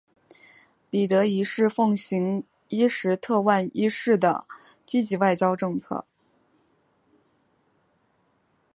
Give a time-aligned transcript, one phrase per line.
[0.89, 4.47] 彼得一世奉行伊什特万一世的
[4.83, 6.07] 积极外交政策。